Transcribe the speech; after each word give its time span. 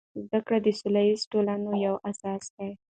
زده 0.25 0.39
کړه 0.45 0.57
د 0.61 0.67
سوله 0.79 1.01
ییزو 1.07 1.29
ټولنو 1.31 1.71
یو 1.85 1.95
اساس 2.09 2.43
دی. 2.55 2.71